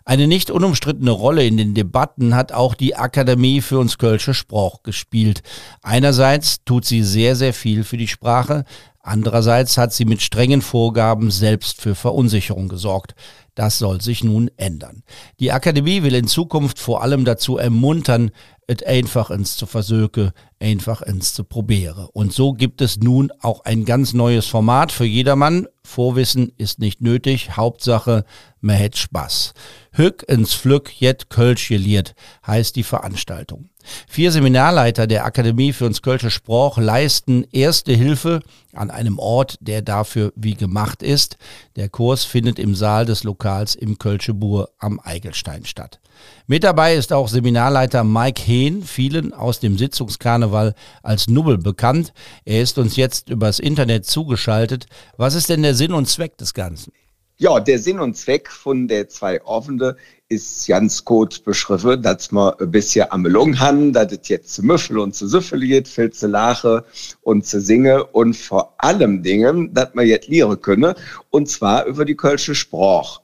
Eine 0.05 0.29
nicht 0.29 0.49
unumstrittene 0.49 1.11
Rolle 1.11 1.45
in 1.45 1.57
den 1.57 1.75
Debatten 1.75 2.37
hat 2.37 2.53
auch 2.53 2.77
die 2.77 2.95
Akademie 2.95 3.61
für 3.63 3.81
uns 3.81 3.99
Kölsche 3.99 4.33
Sprach 4.33 4.85
gespielt. 4.85 5.43
Einerseits 5.83 6.63
tut 6.65 6.85
sie 6.85 7.03
sehr, 7.03 7.35
sehr 7.35 7.53
viel 7.53 7.83
für 7.83 7.97
die 7.97 8.07
Sprache, 8.07 8.65
andererseits 9.09 9.77
hat 9.79 9.93
sie 9.93 10.05
mit 10.05 10.23
strengen 10.23 10.63
Vorgaben 10.63 11.31
selbst 11.31 11.81
für 11.81 11.95
Verunsicherung 11.95 12.69
gesorgt. 12.69 13.15
Das 13.55 13.79
soll 13.79 14.01
sich 14.01 14.23
nun 14.23 14.51
ändern. 14.57 15.03
Die 15.41 15.51
Akademie 15.51 16.05
will 16.05 16.15
in 16.15 16.29
Zukunft 16.29 16.79
vor 16.79 17.03
allem 17.03 17.25
dazu 17.25 17.59
ermuntern, 17.59 18.31
es 18.69 18.83
einfach 18.85 19.31
ins 19.31 19.57
zu 19.57 19.67
versöke, 19.67 20.33
einfach 20.61 21.03
ins 21.03 21.35
zu 21.35 21.43
probiere. 21.43 22.09
Und 22.13 22.33
so 22.33 22.53
gibt 22.53 22.83
es 22.83 22.99
nun 22.99 23.33
auch 23.41 23.65
ein 23.65 23.85
ganz 23.85 24.13
neues 24.13 24.47
Format 24.47 24.93
für 24.93 25.07
jedermann. 25.07 25.67
Vorwissen 25.89 26.53
ist 26.59 26.79
nicht 26.81 27.01
nötig, 27.01 27.57
Hauptsache, 27.57 28.27
man 28.61 28.77
hätt 28.77 28.99
Spaß. 28.99 29.55
Hück 29.93 30.23
ins 30.29 30.53
Flück 30.53 30.93
jet 31.01 31.31
Kölsch 31.31 31.69
geliert, 31.69 32.15
heißt 32.47 32.77
die 32.77 32.83
Veranstaltung. 32.83 33.71
Vier 34.07 34.31
Seminarleiter 34.31 35.07
der 35.07 35.25
Akademie 35.25 35.73
für 35.73 35.87
uns 35.87 36.03
Kölsche 36.03 36.31
Sprach 36.31 36.77
leisten 36.77 37.47
erste 37.53 37.95
Hilfe 37.95 38.41
an 38.75 38.91
einem 38.91 39.19
Ort, 39.19 39.57
der 39.61 39.81
dafür 39.81 40.33
wie 40.37 40.55
gemacht 40.55 41.03
ist. 41.03 41.39
Der 41.77 41.89
Kurs 41.89 42.25
findet 42.25 42.59
im 42.59 42.75
Saal 42.75 43.07
des 43.07 43.25
Lokals 43.25 43.75
im 43.75 43.99
Kölsche 43.99 44.35
Bur 44.35 44.71
am 44.79 45.01
Eigelstein 45.03 45.65
statt. 45.65 46.01
Mit 46.47 46.65
dabei 46.65 46.95
ist 46.95 47.13
auch 47.13 47.29
Seminarleiter 47.29 48.05
Mike 48.05 48.43
Hehn, 48.43 48.83
vielen 48.83 49.33
aus 49.33 49.61
dem 49.61 49.77
Sitzungskarneval 49.77 50.75
als 51.03 51.29
Nubbel 51.29 51.59
bekannt. 51.59 52.13
Er 52.45 52.63
ist 52.63 52.79
uns 52.79 52.97
jetzt 52.97 53.29
übers 53.29 53.59
Internet 53.59 54.07
zugeschaltet. 54.07 54.87
Was 55.17 55.35
ist 55.35 55.49
denn 55.49 55.63
der 55.63 55.75
Sinn 55.75 55.93
und 55.93 56.09
Zweck 56.09 56.39
des 56.39 56.55
Ganzen? 56.55 56.93
Ja, 57.41 57.61
der 57.61 57.79
Sinn 57.79 58.01
und 58.01 58.17
Zweck 58.17 58.51
von 58.51 58.89
der 58.89 59.09
zwei 59.09 59.41
Offene 59.45 59.97
ist 60.29 60.67
ganz 60.67 61.05
gut 61.05 61.45
beschrieben, 61.45 62.03
dass 62.03 62.33
wir 62.33 62.61
ein 62.61 62.71
bisschen 62.73 63.07
am 63.11 63.25
Lung 63.27 63.61
haben, 63.61 63.93
dass 63.93 64.11
es 64.11 64.27
jetzt 64.27 64.55
zu 64.55 64.65
Müffel 64.65 64.99
und 64.99 65.15
zu 65.15 65.29
Süffel 65.29 65.61
geht, 65.61 65.87
viel 65.87 66.11
zu 66.11 66.27
lache 66.27 66.85
und 67.23 67.47
zu 67.47 67.61
singe 67.61 68.05
und 68.07 68.37
vor 68.37 68.75
allem 68.79 69.23
Dingen, 69.23 69.73
dass 69.73 69.95
wir 69.95 70.03
jetzt 70.03 70.27
lieren 70.27 70.61
können, 70.61 70.95
und 71.31 71.49
zwar 71.49 71.85
über 71.87 72.05
die 72.05 72.17
Kölsche 72.17 72.57
Sprach. 72.57 73.21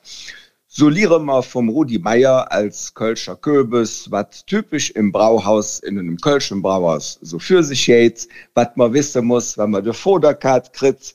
So 0.76 0.88
lieren 0.88 1.26
wir 1.26 1.40
vom 1.40 1.68
Rudi 1.68 2.00
Meier 2.00 2.50
als 2.50 2.92
Kölscher 2.92 3.36
Köbis, 3.36 4.10
was 4.10 4.44
typisch 4.44 4.90
im 4.90 5.12
Brauhaus, 5.12 5.78
in 5.78 6.00
einem 6.00 6.16
Kölschen 6.16 6.62
Brauhaus 6.62 7.16
so 7.22 7.38
für 7.38 7.62
sich 7.62 7.86
geht, 7.86 8.26
was 8.54 8.70
man 8.74 8.92
wissen 8.92 9.24
muss, 9.24 9.56
wenn 9.56 9.70
man 9.70 9.84
die 9.84 9.92
Vorderkarte 9.92 10.72
kriegt 10.72 11.14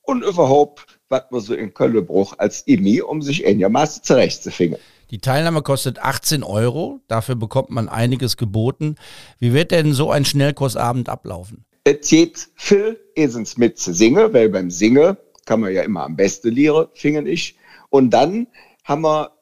und 0.00 0.24
überhaupt 0.24 0.86
was 1.10 1.24
man 1.30 1.42
so 1.42 1.52
in 1.52 1.74
Köllebruch 1.74 2.36
als 2.38 2.66
Imi, 2.66 3.02
um 3.02 3.20
sich 3.20 3.46
einigermaßen 3.46 4.02
zurechtzufinden. 4.02 4.80
Die 5.10 5.18
Teilnahme 5.18 5.60
kostet 5.60 5.98
18 5.98 6.42
Euro, 6.42 7.00
dafür 7.06 7.34
bekommt 7.34 7.68
man 7.68 7.90
einiges 7.90 8.38
geboten. 8.38 8.96
Wie 9.38 9.52
wird 9.52 9.72
denn 9.72 9.92
so 9.92 10.10
ein 10.10 10.24
Schnellkursabend 10.24 11.10
ablaufen? 11.10 11.66
Es 11.84 12.08
geht 12.08 12.48
viel 12.54 12.98
erstens 13.14 13.58
mit 13.58 13.78
zu 13.78 13.92
singen, 13.92 14.32
weil 14.32 14.48
beim 14.48 14.70
Singen 14.70 15.18
kann 15.44 15.60
man 15.60 15.74
ja 15.74 15.82
immer 15.82 16.04
am 16.04 16.16
besten 16.16 16.48
lieren, 16.48 16.86
finde 16.94 17.30
ich. 17.30 17.56
Und 17.90 18.10
dann 18.10 18.46
haben 18.86 19.02
wir 19.02 19.32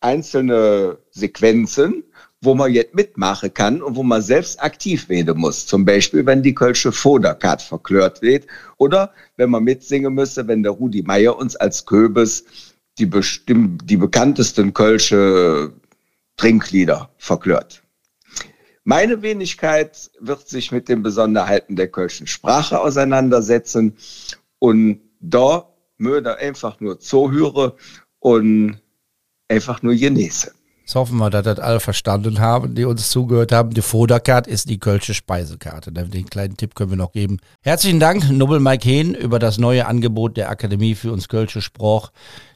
einzelne 0.00 0.98
Sequenzen, 1.10 2.02
wo 2.40 2.54
man 2.54 2.72
jetzt 2.72 2.94
mitmachen 2.94 3.52
kann 3.52 3.82
und 3.82 3.96
wo 3.96 4.02
man 4.02 4.20
selbst 4.20 4.62
aktiv 4.62 5.08
werden 5.08 5.38
muss. 5.38 5.66
Zum 5.66 5.84
Beispiel, 5.84 6.26
wenn 6.26 6.42
die 6.42 6.54
Kölsche 6.54 6.92
Foderkart 6.92 7.62
verklört 7.62 8.20
wird 8.20 8.46
oder 8.76 9.12
wenn 9.36 9.50
man 9.50 9.64
mitsingen 9.64 10.12
müsse, 10.12 10.46
wenn 10.46 10.62
der 10.62 10.72
Rudi 10.72 11.02
Meier 11.02 11.36
uns 11.36 11.56
als 11.56 11.86
Köbes 11.86 12.44
die, 12.98 13.08
die 13.08 13.96
bekanntesten 13.96 14.72
Kölsche 14.74 15.72
Trinklieder 16.36 17.10
verklört. 17.16 17.82
Meine 18.82 19.22
Wenigkeit 19.22 20.10
wird 20.20 20.48
sich 20.48 20.72
mit 20.72 20.88
den 20.88 21.02
Besonderheiten 21.02 21.76
der 21.76 21.88
Kölschen 21.88 22.26
Sprache 22.26 22.80
auseinandersetzen 22.80 23.96
und 24.58 25.00
da 25.20 25.68
möchte 25.96 26.36
einfach 26.36 26.80
nur 26.80 26.98
zuhören 26.98 27.72
und 28.24 28.78
einfach 29.48 29.82
nur 29.82 29.94
genießen. 29.94 30.50
Jetzt 30.80 30.94
hoffen 30.94 31.18
wir, 31.18 31.28
dass 31.30 31.44
das 31.44 31.58
alle 31.58 31.80
verstanden 31.80 32.38
haben, 32.40 32.74
die 32.74 32.84
uns 32.84 33.10
zugehört 33.10 33.52
haben. 33.52 33.70
Die 33.70 33.82
Foderkarte 33.82 34.50
ist 34.50 34.68
die 34.68 34.78
Kölsche 34.78 35.14
Speisekarte. 35.14 35.92
Den 35.92 36.28
kleinen 36.28 36.56
Tipp 36.56 36.74
können 36.74 36.90
wir 36.90 36.96
noch 36.96 37.12
geben. 37.12 37.38
Herzlichen 37.62 38.00
Dank, 38.00 38.28
Nobel 38.30 38.58
Mike 38.60 38.88
Hehn, 38.88 39.14
über 39.14 39.38
das 39.38 39.58
neue 39.58 39.86
Angebot 39.86 40.38
der 40.38 40.50
Akademie 40.50 40.94
für 40.94 41.12
uns 41.12 41.28
Kölsche 41.28 41.62
Sprach, 41.62 42.10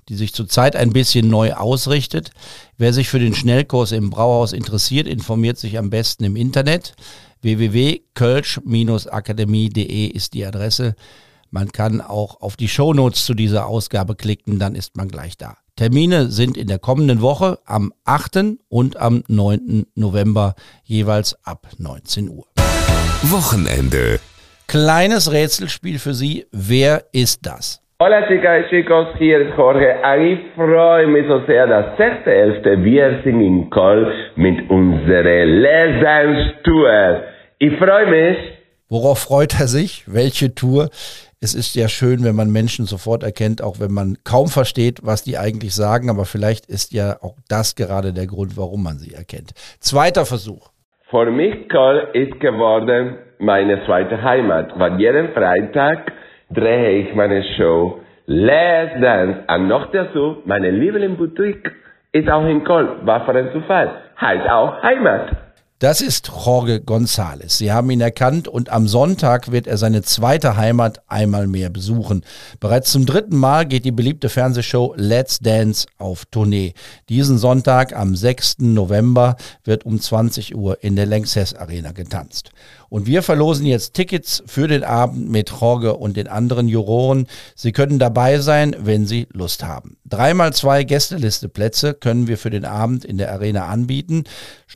die 0.08 0.16
sich 0.16 0.34
zurzeit 0.34 0.74
ein 0.74 0.92
bisschen 0.92 1.28
neu 1.28 1.52
ausrichtet. 1.52 2.30
Wer 2.78 2.94
sich 2.94 3.08
für 3.08 3.18
den 3.18 3.34
Schnellkurs 3.34 3.92
im 3.92 4.08
Brauhaus 4.10 4.54
interessiert, 4.54 5.06
informiert 5.06 5.58
sich 5.58 5.78
am 5.78 5.90
besten 5.90 6.24
im 6.24 6.36
Internet. 6.36 6.94
www.kölsch-akademie.de 7.42 10.06
ist 10.06 10.32
die 10.34 10.46
Adresse. 10.46 10.96
Man 11.50 11.72
kann 11.72 12.00
auch 12.00 12.40
auf 12.40 12.56
die 12.56 12.68
Shownotes 12.68 13.24
zu 13.24 13.34
dieser 13.34 13.66
Ausgabe 13.66 14.14
klicken, 14.14 14.58
dann 14.58 14.74
ist 14.74 14.96
man 14.96 15.08
gleich 15.08 15.36
da. 15.36 15.56
Termine 15.76 16.26
sind 16.26 16.56
in 16.56 16.66
der 16.66 16.78
kommenden 16.78 17.22
Woche 17.22 17.58
am 17.64 17.92
8. 18.04 18.58
und 18.68 18.96
am 18.96 19.22
9. 19.28 19.86
November 19.94 20.54
jeweils 20.84 21.38
ab 21.44 21.68
19 21.78 22.28
Uhr. 22.28 22.44
Wochenende. 23.22 24.18
Kleines 24.66 25.32
Rätselspiel 25.32 25.98
für 25.98 26.14
Sie. 26.14 26.46
Wer 26.52 27.04
ist 27.12 27.46
das? 27.46 27.80
Hola 28.00 28.28
chicas 28.28 28.66
y 28.66 28.68
chicos, 28.70 29.08
hier 29.18 29.40
ist 29.40 29.56
Jorge. 29.56 29.96
Ich 30.20 30.54
freue 30.54 31.06
mich 31.06 31.26
so 31.26 31.44
sehr, 31.46 31.66
dass 31.66 31.98
6.11. 31.98 32.84
wir 32.84 33.22
sind 33.24 33.40
in 33.40 33.70
Köln 33.70 34.12
mit 34.36 34.70
unserer 34.70 35.44
Lesenstour. 35.46 37.22
Ich 37.58 37.76
freue 37.78 38.06
mich. 38.06 38.38
Worauf 38.88 39.18
freut 39.18 39.58
er 39.58 39.66
sich? 39.66 40.04
Welche 40.06 40.54
Tour? 40.54 40.90
Es 41.40 41.54
ist 41.54 41.76
ja 41.76 41.88
schön, 41.88 42.24
wenn 42.24 42.34
man 42.34 42.50
Menschen 42.50 42.86
sofort 42.86 43.22
erkennt, 43.22 43.62
auch 43.62 43.78
wenn 43.78 43.92
man 43.92 44.16
kaum 44.24 44.48
versteht, 44.48 45.00
was 45.02 45.22
die 45.22 45.38
eigentlich 45.38 45.74
sagen, 45.74 46.10
aber 46.10 46.24
vielleicht 46.24 46.66
ist 46.66 46.92
ja 46.92 47.16
auch 47.22 47.36
das 47.48 47.76
gerade 47.76 48.12
der 48.12 48.26
Grund, 48.26 48.56
warum 48.56 48.82
man 48.82 48.98
sie 48.98 49.14
erkennt. 49.14 49.52
Zweiter 49.78 50.26
Versuch. 50.26 50.70
Für 51.10 51.30
mich 51.30 51.68
Köln 51.68 52.08
ist 52.12 52.40
geworden 52.40 53.18
meine 53.38 53.84
zweite 53.86 54.20
Heimat, 54.20 54.78
weil 54.78 54.98
jeden 55.00 55.32
Freitag 55.32 56.12
drehe 56.50 57.02
ich 57.02 57.14
meine 57.14 57.44
Show 57.56 58.00
Let's 58.26 59.00
Dance 59.00 59.44
und 59.48 59.68
noch 59.68 59.90
dazu 59.92 60.42
meine 60.44 60.70
Lieblingsboutique 60.70 61.72
ist 62.12 62.28
auch 62.28 62.44
in 62.46 62.64
Köln, 62.64 63.06
war 63.06 63.24
für 63.24 63.32
ein 63.32 63.52
Zufall, 63.52 63.90
heißt 64.20 64.50
auch 64.50 64.82
Heimat. 64.82 65.47
Das 65.80 66.00
ist 66.00 66.26
Jorge 66.26 66.80
González. 66.80 67.56
Sie 67.58 67.70
haben 67.70 67.88
ihn 67.90 68.00
erkannt 68.00 68.48
und 68.48 68.68
am 68.68 68.88
Sonntag 68.88 69.52
wird 69.52 69.68
er 69.68 69.78
seine 69.78 70.02
zweite 70.02 70.56
Heimat 70.56 71.02
einmal 71.06 71.46
mehr 71.46 71.70
besuchen. 71.70 72.24
Bereits 72.58 72.90
zum 72.90 73.06
dritten 73.06 73.36
Mal 73.36 73.64
geht 73.64 73.84
die 73.84 73.92
beliebte 73.92 74.28
Fernsehshow 74.28 74.94
Let's 74.96 75.38
Dance 75.38 75.86
auf 75.96 76.24
Tournee. 76.32 76.74
Diesen 77.08 77.38
Sonntag 77.38 77.94
am 77.94 78.16
6. 78.16 78.56
November 78.58 79.36
wird 79.62 79.86
um 79.86 80.00
20 80.00 80.56
Uhr 80.56 80.82
in 80.82 80.96
der 80.96 81.06
Lanxess 81.06 81.54
Arena 81.54 81.92
getanzt. 81.92 82.50
Und 82.88 83.06
wir 83.06 83.22
verlosen 83.22 83.66
jetzt 83.66 83.92
Tickets 83.94 84.42
für 84.46 84.66
den 84.68 84.84
Abend 84.84 85.28
mit 85.30 85.50
Jorge 85.50 85.96
und 85.96 86.16
den 86.16 86.28
anderen 86.28 86.68
Juroren. 86.68 87.26
Sie 87.54 87.72
können 87.72 87.98
dabei 87.98 88.38
sein, 88.38 88.74
wenn 88.78 89.06
Sie 89.06 89.26
Lust 89.32 89.64
haben. 89.64 89.98
Dreimal 90.06 90.54
zwei 90.54 90.84
Gästelisteplätze 90.84 91.94
können 91.94 92.28
wir 92.28 92.38
für 92.38 92.50
den 92.50 92.64
Abend 92.64 93.04
in 93.04 93.18
der 93.18 93.32
Arena 93.32 93.66
anbieten. 93.66 94.22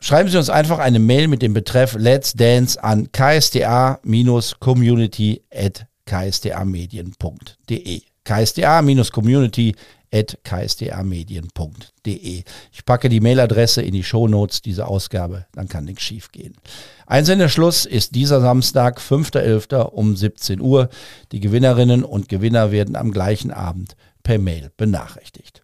Schreiben 0.01 0.29
Sie 0.29 0.37
uns 0.37 0.51
einfach 0.51 0.79
eine 0.79 0.99
Mail 0.99 1.29
mit 1.29 1.43
dem 1.43 1.55
Betreff 1.55 1.95
Let's 1.99 2.35
Dance 2.35 2.83
an 2.83 3.11
ksda-community 3.13 5.45
at 5.51 5.87
ksda-medien.de 6.07 8.12
ksda-community 8.25 9.75
at 10.13 10.39
ksda-medien.de. 10.45 12.45
Ich 12.73 12.85
packe 12.85 13.09
die 13.09 13.21
Mailadresse 13.21 13.83
in 13.83 13.93
die 13.93 14.05
Shownotes 14.05 14.61
dieser 14.61 14.89
Ausgabe, 14.89 15.47
dann 15.53 15.69
kann 15.69 15.85
nichts 15.85 16.03
schief 16.03 16.31
gehen. 16.31 16.55
Einsendeschluss 17.07 17.87
ist 17.87 18.15
dieser 18.15 18.41
Samstag, 18.41 19.01
5.11. 19.01 19.75
um 19.75 20.15
17 20.15 20.61
Uhr. 20.61 20.91
Die 21.33 21.41
Gewinnerinnen 21.41 22.05
und 22.05 22.29
Gewinner 22.29 22.71
werden 22.71 22.97
am 22.97 23.11
gleichen 23.11 23.51
Abend 23.51 23.97
per 24.23 24.39
Mail 24.39 24.71
benachrichtigt. 24.77 25.63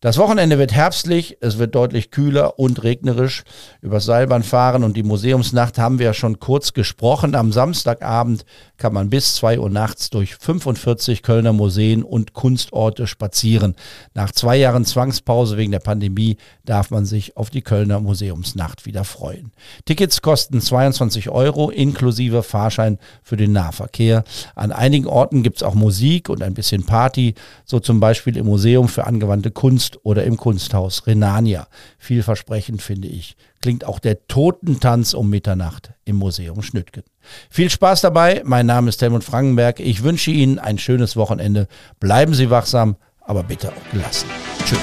Das 0.00 0.18
Wochenende 0.18 0.58
wird 0.58 0.74
herbstlich, 0.74 1.38
es 1.40 1.56
wird 1.56 1.74
deutlich 1.74 2.10
kühler 2.10 2.58
und 2.58 2.82
regnerisch. 2.82 3.44
Über 3.80 3.98
Seilbahnfahren 3.98 4.84
und 4.84 4.94
die 4.94 5.02
Museumsnacht 5.02 5.78
haben 5.78 5.98
wir 5.98 6.06
ja 6.06 6.14
schon 6.14 6.38
kurz 6.38 6.74
gesprochen. 6.74 7.34
Am 7.34 7.50
Samstagabend 7.50 8.44
kann 8.76 8.92
man 8.92 9.08
bis 9.08 9.36
zwei 9.36 9.58
Uhr 9.58 9.70
nachts 9.70 10.10
durch 10.10 10.36
45 10.36 11.22
Kölner 11.22 11.54
Museen 11.54 12.02
und 12.02 12.34
Kunstorte 12.34 13.06
spazieren. 13.06 13.74
Nach 14.12 14.32
zwei 14.32 14.58
Jahren 14.58 14.84
Zwangspause 14.84 15.56
wegen 15.56 15.72
der 15.72 15.78
Pandemie 15.78 16.36
darf 16.66 16.90
man 16.90 17.06
sich 17.06 17.38
auf 17.38 17.48
die 17.48 17.62
Kölner 17.62 17.98
Museumsnacht 17.98 18.84
wieder 18.84 19.04
freuen. 19.04 19.50
Tickets 19.86 20.20
kosten 20.20 20.60
22 20.60 21.30
Euro 21.30 21.70
inklusive 21.70 22.42
Fahrschein 22.42 22.98
für 23.22 23.38
den 23.38 23.52
Nahverkehr. 23.52 24.24
An 24.56 24.72
einigen 24.72 25.06
Orten 25.06 25.42
gibt 25.42 25.56
es 25.56 25.62
auch 25.62 25.74
Musik 25.74 26.28
und 26.28 26.42
ein 26.42 26.52
bisschen 26.52 26.84
Party, 26.84 27.34
so 27.64 27.80
zum 27.80 27.98
Beispiel 27.98 28.36
im 28.36 28.44
Museum 28.44 28.88
für 28.88 29.06
angewandte 29.06 29.50
Kunst 29.50 29.85
oder 30.02 30.24
im 30.24 30.36
Kunsthaus 30.36 31.06
Renania. 31.06 31.68
Vielversprechend 31.98 32.82
finde 32.82 33.08
ich. 33.08 33.36
Klingt 33.62 33.84
auch 33.84 33.98
der 33.98 34.26
Totentanz 34.26 35.14
um 35.14 35.30
Mitternacht 35.30 35.92
im 36.04 36.16
Museum 36.16 36.62
Schnüttgen. 36.62 37.02
Viel 37.50 37.70
Spaß 37.70 38.00
dabei. 38.02 38.42
Mein 38.44 38.66
Name 38.66 38.88
ist 38.88 39.02
Helmut 39.02 39.24
Frankenberg. 39.24 39.80
Ich 39.80 40.02
wünsche 40.02 40.30
Ihnen 40.30 40.58
ein 40.58 40.78
schönes 40.78 41.16
Wochenende. 41.16 41.68
Bleiben 42.00 42.34
Sie 42.34 42.50
wachsam, 42.50 42.96
aber 43.20 43.42
bitte 43.42 43.70
auch 43.70 43.92
gelassen. 43.92 44.28
Tschüss. 44.64 44.78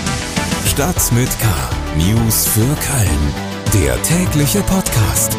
Stadt 0.65 1.11
mit 1.11 1.29
K. 1.39 1.47
News 1.97 2.47
für 2.47 2.61
Köln. 2.61 3.33
Der 3.73 4.01
tägliche 4.03 4.61
Podcast. 4.61 5.37